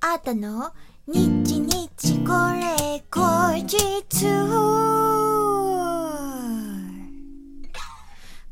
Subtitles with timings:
[0.00, 0.72] あたの？
[1.08, 4.28] 日日これ後日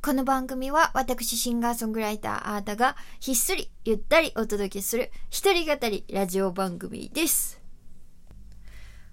[0.03, 7.61] この番組は私シンガーソングライターあーたがひっそりゆったりお届けする一人語りラジオ番組です。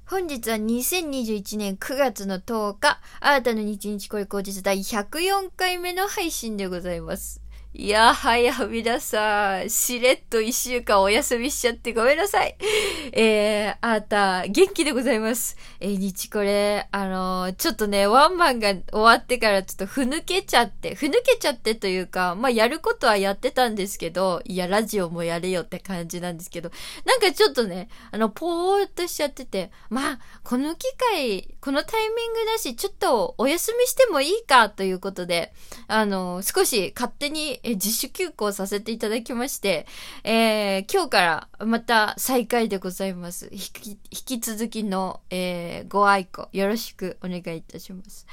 [0.08, 7.43] 本日は2021年9月の10日、あなたの日日これ後日第104回目の配信でございます。
[7.76, 12.56] いやはや、皆さん、しれっと一週間お休みしちゃってごめんなさい。
[13.14, 15.58] えー、あーた、元気でございます。
[15.80, 26.70] えー、日これ、あのーちょっとね、ワンマンが終わってからちょっとふぬけちゃって、ふぬけちゃってというか、まあ、やることはやってたんですけど、いや、ラジオもやれよって感じなんですけど、
[27.06, 35.54] なんかちょっとね、あの、ぽーっとしちゃってて、まあ、この機会、このタイミングだし、ちょっとお休みしてもいいかということで、
[35.88, 39.88] あの、少し勝手にえ自主休校させていただきまして、
[40.24, 41.22] えー、今日か
[41.60, 43.50] らまた再開でございます。
[43.52, 48.28] 引き、引き続きの、えー、ご愛顧、よろしくお願いいたします。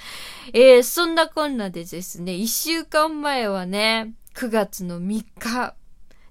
[0.52, 5.74] えー、そんなこんなでですね、一週間前はね、9月の3日、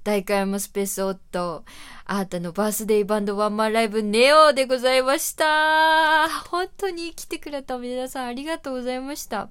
[0.03, 1.63] 大会山スペースオット、
[2.05, 6.27] あーたのバースデーバンドワンマンライブネオでございました。
[6.49, 9.49] 本当に来てくれた皆さんありがとうございました。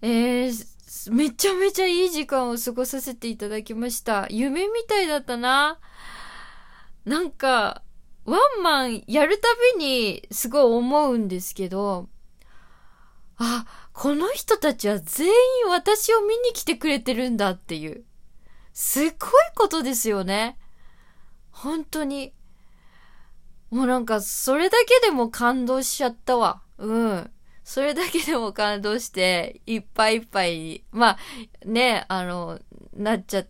[0.00, 0.66] えー、
[1.10, 4.26] めちゃめちゃいい時間を過ごさせていただきました。
[4.30, 5.78] 夢みたいだったな。
[7.04, 7.82] なんか、
[8.24, 12.08] ワンマンやるたびにすごい思うんですけど、
[13.38, 15.32] あ、この人たちは全員
[15.68, 18.04] 私を見に来てくれてるんだっていう。
[18.72, 20.58] すっごいことですよね。
[21.50, 22.32] 本当に。
[23.70, 26.62] もうなんか、それだけでも感動しちゃったわ。
[26.78, 27.30] うん。
[27.64, 31.18] それだけでも感動して、いっぱいいっぱいに、まあ、
[31.64, 32.58] ね、あの、
[32.94, 33.46] なっちゃっ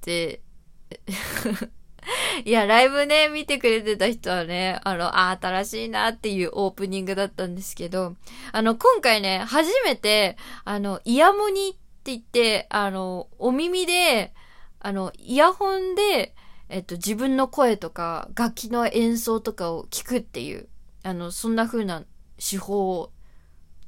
[0.00, 0.42] て、
[2.44, 8.16] いや、ライブね、見てくれてた人はね、あの、あ、新しいなっていうオープニングだったんですけど、
[8.52, 11.78] あの、今回ね、初めて、あの、イヤモニって
[12.12, 14.34] 言って、あの、お耳で、
[14.80, 16.34] あの、イヤホンで、
[16.68, 20.68] えっと、自分の声とか、楽器の演奏とかを聞くっていう、
[21.02, 22.04] あの、そんな風な
[22.38, 23.12] 手法を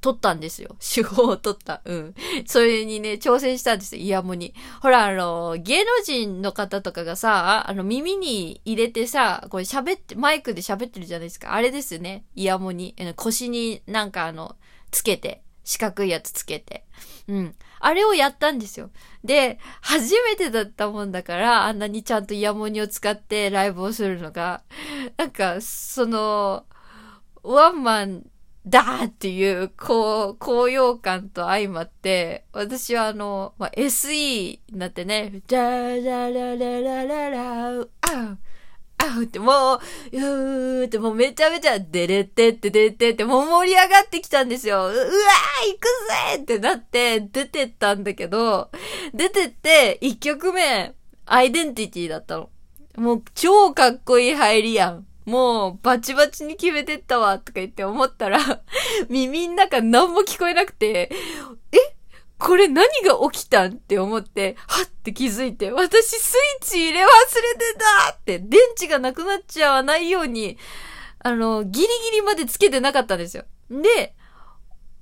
[0.03, 0.77] 取ったんですよ。
[0.83, 1.81] 手法を取った。
[1.85, 2.15] うん。
[2.45, 4.53] それにね、挑戦したんですよ、イヤモニ。
[4.81, 11.55] ほら、あの、芸能人の方とかがさ、あの、耳に入れてさ、これ喋って、マイクで喋ってるじゃないですか。
[11.55, 12.97] あれですよね、イヤモニ。
[13.15, 14.57] 腰になんかあの、
[14.91, 16.85] つけて、四角いやつつけて。
[17.29, 17.55] うん。
[17.79, 18.91] あれをやったんですよ。
[19.23, 24.65] で、初めてだったもんだから、あんなにちゃんとイヤモニを使ってライブをするのが、
[25.17, 26.67] なんか、その、
[27.45, 28.25] ワンマン
[28.67, 38.39] だーっていう、こう、高揚感と相まって、私はあの、まあ、SE になってね、ダーララララララウ、アウ、
[38.99, 39.81] アウっても
[40.13, 44.85] う、うーってもうめちゃめちゃ、デレってってデレってってもう盛り上がってきたんですよ。
[44.85, 45.87] うわー行く
[46.37, 48.71] ぜってなって出てったんだけど、
[49.13, 50.95] 出てって1曲目、
[51.27, 52.51] アイデンティティだったの。
[52.97, 55.07] もう超かっこいい入りやん。
[55.25, 58.39] もうバチバチに決めてったわとか言って思ったら、
[59.09, 61.11] 耳ん中何も聞こえなくて、
[61.73, 61.79] え
[62.39, 70.59] これ何が起きたんって思って、はって気づいて、私スイッチ入れ忘れてたって、電池がなくなっちゃわないように、
[71.21, 73.45] あの、ギリギリまでつけてなかったんですよ。
[73.71, 74.15] で、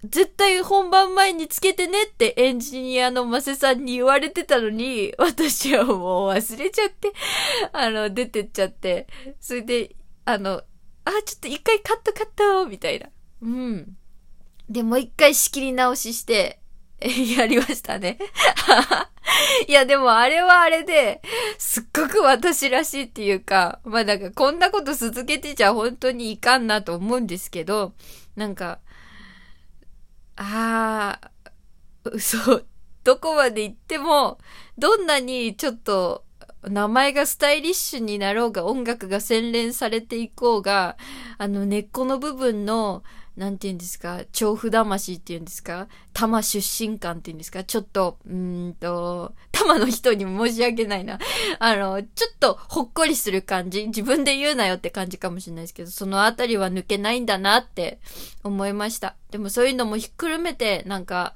[0.04, 7.12] 絶対本番前につけてねってエンジニアのマセさんに言われてたのに、私はもう忘れちゃって、
[7.72, 9.06] あの、出てっちゃって、
[9.40, 10.62] それで、あの、
[11.04, 13.08] あ、ちょっと一回カットカットみたいな。
[13.42, 13.96] うん。
[14.68, 16.60] で、もう一回仕切り直しして、
[17.00, 18.18] え やりましたね。
[19.66, 21.22] いや、でもあれはあれで、
[21.58, 27.94] すっごく私らしいっていうか、まあなんかこんなこと続けてちゃ本当にいかんなと思うんですけど、
[28.36, 28.80] なんか、
[30.36, 32.62] あー、嘘、
[33.04, 34.38] どこまで行っても、
[34.78, 36.24] どんなにちょっと、
[36.68, 40.96] 名前がスタイリッシュになろうが、音楽が洗練されていこうが、
[41.38, 43.02] あの根っこの部分の、
[43.36, 51.18] なんて言うんですか、調布魂っていうんですか、多摩出身感っていうんですか、ちょっと、うんと、多摩の人に申し訳ないな。
[51.58, 58.00] あの、ちょっとほっこりする感じ、自分で言うなよって感じかもしれないですけど、そのあたりは抜けないんだなって
[58.44, 59.16] 思いました。
[59.30, 61.34] でもそういうのもひっくるめて、なんか、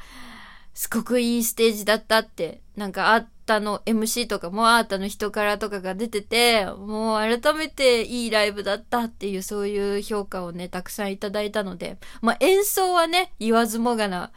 [0.75, 14.33] すごくいいステージだったって、なんかあったの MC とかもあったの人からとかが出てて、もう改めていいライブだったっていうそういう評価をね、たくさんいただいたので、まあ演奏はね、言わずもがな、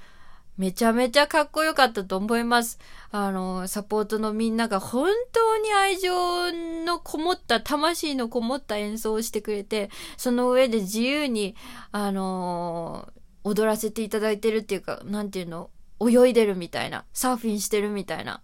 [0.57, 2.79] めちゃめちゃかっこよかったと思います。
[3.11, 6.51] あの、サポートのみんなが本当に愛情
[6.83, 11.55] のこもった、魂のこもった演奏をしてくれて、その上で自由に、
[11.91, 13.07] あの
[13.43, 18.41] 踊らせていただいてるっていうか、なんていうの、泳いでるみたいな、サーフィンしてるみたいな、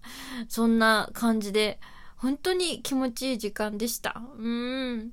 [0.47, 1.79] そんな感じで、
[2.17, 4.21] 本当に気持ちいい時間でした。
[4.37, 5.11] うーん。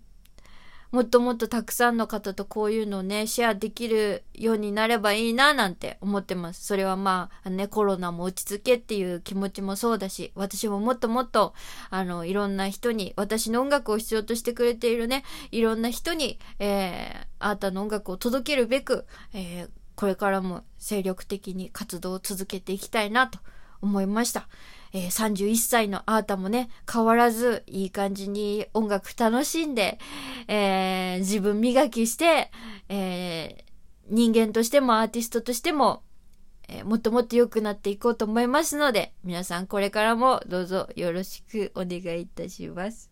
[0.92, 6.66] もっともっとたくさんの方とこういうのをね、シェアできるようになればいいななんて思ってます。
[6.66, 11.54] それはまあ、ね、コロナも落ち着けっていう気持ちもそうだし、私ももっともっと、
[11.90, 15.22] あの、いろんな人に、私の音楽を必要としてくれているね、
[15.52, 23.38] いろんな人に、えー、あなたの音楽を届けるべく、えー、これからも精力的に活動を続けていきたいなと
[23.82, 24.48] 思いました。
[24.94, 29.98] えー、31歳のあーたもね、変わらずいい感じに音楽楽しんで、
[30.48, 32.50] えー、自分磨きして、
[32.88, 33.64] えー、
[34.08, 36.02] 人間としてもアーティストとしても、
[36.66, 43.10] え、もっともっと良くなっていこうと思いますので、皆さんこれからもどうぞよろしくお願いいたします。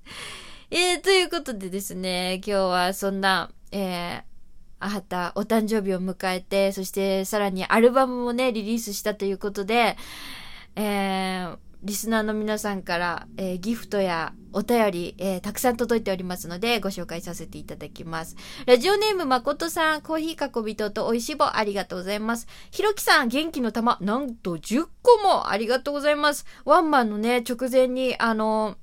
[0.71, 4.38] え、ということでですね、今日はそんな、えー、
[4.81, 9.97] あはたお誕生日を迎えて、そしてさらにアルバムもね、リリースしたということで、
[10.77, 18.37] えー、リスナーの皆さんから、えー、ギフトやお便り、えー、たくさん届いておりますので、ご紹介させていただきます。
[18.67, 22.47] ラジオネームまことさん、コーヒー囲びとと美味しい棒ありがとうございます。
[22.71, 26.47] ひろきさん、元気の玉、なんと10個もありがとうございます。
[26.65, 28.77] ワンマンのね、直前に、あの、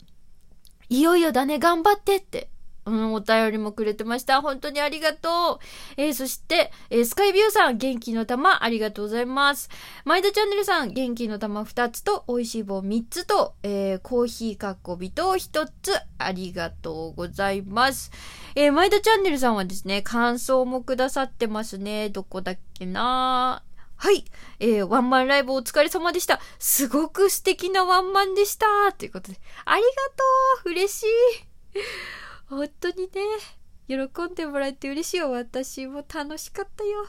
[0.89, 2.49] いよいよだね、頑張ってって
[2.85, 4.41] うん、お便りもくれてました。
[4.41, 5.65] 本当にありがとう。
[5.97, 9.69] えー、そして、えー、スカイビューさん、元気の玉、ありがとうございます。
[10.05, 18.11] マイドチャンネルさん、元気の玉2つと、美味しい棒3つと、えー、コーヒーかっこびと1つ、ありがとうございます。
[18.55, 22.09] えー、マイドチャンネルさんはですね、感想もくださってますね。
[22.09, 23.63] どこだっけな
[23.97, 24.25] はい。
[24.59, 26.39] えー、ワンマンライブお疲れ様でした。
[26.59, 28.67] すごく素敵なワンマンでした。
[28.93, 29.87] ということで、ありが
[30.63, 31.07] とう嬉しい
[32.47, 33.09] 本当にね、
[33.87, 33.95] 喜
[34.31, 35.31] んでもらえて嬉しいよ。
[35.31, 37.05] 私も楽しかったよ。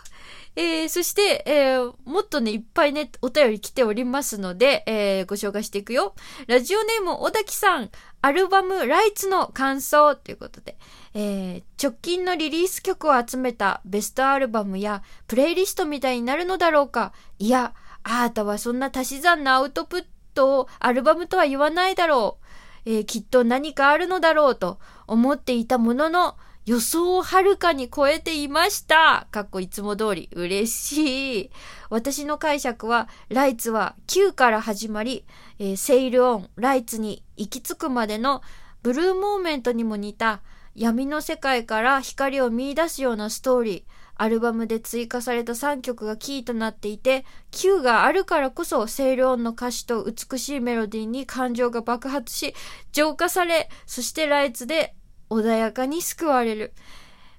[0.56, 6.14] えー、そして、えー、もっとね、いっぱいね、お便り来ておりますので、えー、ご紹介していくよ。
[6.46, 7.90] ラジオネーム、小滝さん、
[8.20, 10.76] アルバム、ライツの感想ということで、
[11.14, 20.04] えー、直近のリリース曲を集めたベストアルバムや、プレイリストみたいになるのだろうかいや、あなたはそんな足し算なアウトプッ
[20.34, 22.46] トをアルバムとは言わないだろう。
[22.86, 26.36] えー、きっと何かあるのだろうと思っていたものの、
[26.66, 29.28] 予想をはるかに超えていました。
[29.30, 30.28] かっこいつも通り。
[30.32, 31.50] 嬉しい。
[31.90, 35.24] 私の解釈は、ライツは Q から始まり、
[35.60, 38.42] えー、セイルオン、ライツに行き着くまでの
[38.82, 40.40] ブルーモーメントにも似た
[40.74, 43.95] 闇の世界から光を見出すようなストーリー。
[44.18, 52.54] アルバムで追加された3曲がキーとなっていて、Q があるからこそ、セール音の歌詞と美しいメロディーに感情が爆発し、
[52.92, 54.94] 浄化され、そしてライツで
[55.28, 56.72] 穏やかに救われる。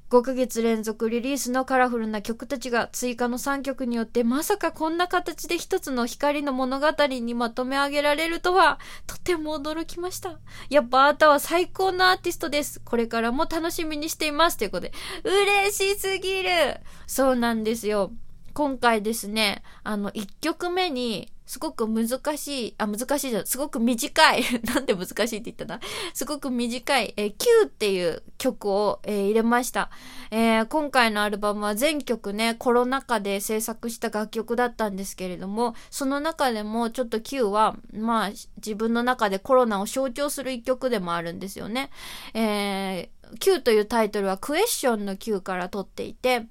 [0.09, 10.39] 5ヶ月連続リリースのカラフルな曲たちが追加の3曲によってまさかこんな形で一つの光の物語にまとめ上げられるとはとても驚きました。
[10.69, 12.80] やっぱあなたは最高のアーティストです。
[12.86, 14.57] これからも楽しみにしています。
[14.57, 14.94] ということで、
[15.24, 16.50] 嬉しすぎる
[17.06, 18.12] そうなんですよ。
[18.54, 23.45] 今回ですね、あの、1曲目にすごく難しい、あ、難しいじゃん。
[23.45, 24.44] すごく短い。
[24.75, 25.79] なんで難しいって言ったな。
[26.13, 29.89] すごく短い、えー、Q っていう曲を、えー、入れました。
[30.30, 41.92] えー、今回のアルバムは全曲ね、コロナ禍で制作した楽曲だったんですけれども、その中でもちょっと Q は、まあ、自分の中でコロナを象徴する一曲でもあるんですよね。
[42.33, 46.47] えー、Q というタイトルはクエスチョンの Q から取っていて、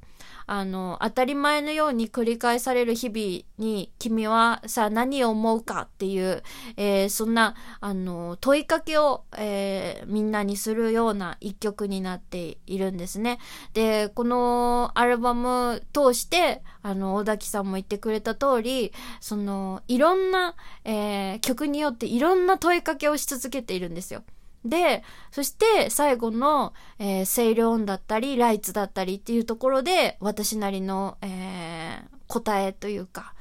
[0.47, 6.43] あの、当たり前のように繰り返される日々に、君はさ、何を思うかっていう、
[6.77, 13.39] えー、そんな、あの、問いかけを、えー、みんなにするような一曲になっているんですね。
[13.75, 24.23] で、このアルバム通して、あの、小崎さんも言ってくれた通り、その、いろんな、えー、曲によっていろんな問いかけをし続けているんですよ。
[24.69, 33.35] で、そして最後の、えー、セイルオンだったり、ライツだったりっていうところで、私なりの、えー、答えというか、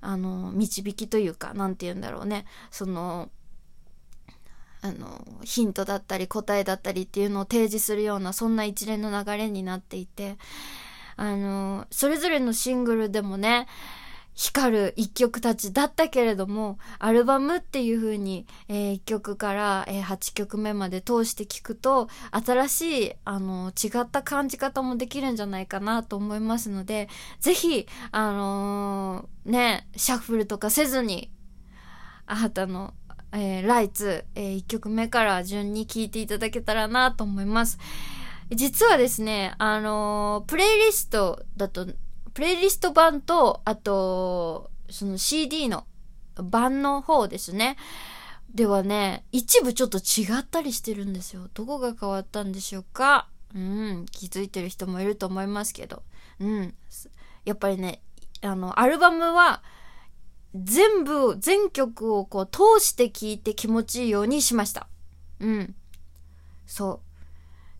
[0.00, 2.46] あの、導きというか、なんて言うんだろうね。
[2.70, 3.30] その、
[4.82, 10.38] あの、ヒントだったり答えだったりっていうのを提示するような、そんな一連の流れになっていて、
[11.16, 13.66] あの、それぞれのシングルでもね、
[14.34, 27.08] 光る一曲たちだったけれども、アルバムっていう風に、えー、1曲から、えー、8曲目まで通して聴くと、新しい、あの、違った感じ方もできるんじゃないかなと思いますので、
[27.40, 31.30] ぜひ、あのー、ね、シャッフルとかせずに、
[32.26, 32.94] あなたの、
[33.32, 37.78] えー、ライツ、えー、1曲目から順に聴いていただけたらなと思います。
[38.50, 41.86] 実はですね、あの、プレイリストだと
[42.34, 45.86] プレイリスト版と、あと、その CD の
[46.36, 47.76] 版の方ですね。
[48.54, 51.48] ではね、一部ちょっと違ったりしてるんですよ。
[51.54, 53.28] どこが変わったんでしょうか？
[53.54, 56.02] うん、気づいてる人もいると思いますけど。
[56.40, 56.74] うん。
[57.44, 58.02] やっぱりね、
[58.42, 59.62] あの、アルバムは、
[60.54, 64.88] 全部、全曲をこう通して聴いて気持ちいいようにしました。
[65.38, 65.74] うん。
[66.66, 67.00] そう。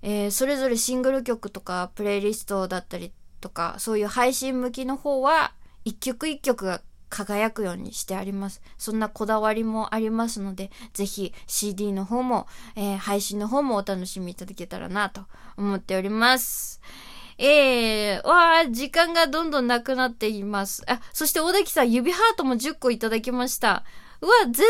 [0.02, 5.52] えー、それぞれシングル曲とかプレイリストだったりとか、そういう配信向きの方は、
[5.84, 8.62] 一曲一曲が輝くようにしてあります。
[8.78, 16.80] そんなこだわりもありますので、ぜひ CD の方も、えー、配信の方もお楽しみいただけたらなと思っております。
[17.36, 20.84] えー、わあ、時間がどんどんなくなっています。
[20.86, 23.84] あ、そして小崎さん、指ハートも10個いただきました。
[24.20, 24.64] うわ、全然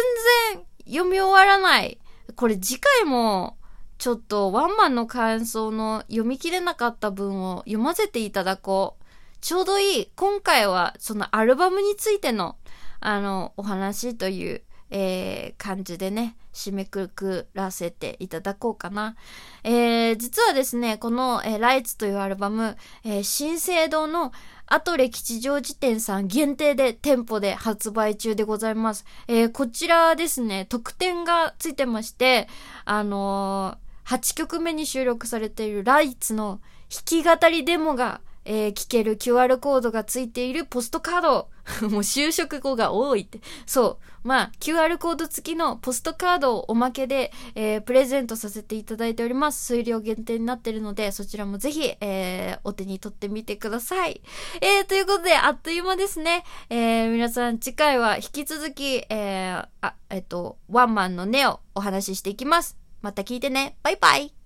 [0.87, 1.99] 読み終わらない。
[2.37, 3.57] これ次回も
[4.00, 9.04] ちょっとワンマンの感想の読み切れなかった文を読ませていただこう。
[9.42, 10.11] ちょうどいい。
[10.16, 12.57] 今回はそのアルバムについての、
[13.00, 19.16] あの、お話という、えー、感じでね、締めくくらせていただこうかな。
[19.64, 24.33] えー、実はですね、この、えー、ライツというアルバム、えー、新生堂の
[24.64, 29.04] アトレ吉祥寺店さん限定で店舗で発売中でございます。
[29.28, 32.49] えー、こちらですね、特典がついてまして、
[32.87, 41.49] あのー8曲目に収録されているライツの弾き語りデモが、えー、聞ける QR コードがついているポストカード。
[41.83, 43.40] もう就職後が多いって。
[43.66, 44.28] そう。
[44.28, 49.64] まあ、QR コード付きのポストカードをおまけで、えー、プレゼントさせていただいております。
[49.64, 54.21] 数量限定になってるので、そちらもぜひ、えー、お手に取ってみてください。
[54.61, 56.45] えー、ということで、あっという間ですね。
[56.71, 62.80] えー、皆さん、次回は引き続き、えー、あ、えっと、ワンマンのネをお話ししていきます。
[63.02, 63.76] また聞いてね。
[63.83, 64.39] バイバイ。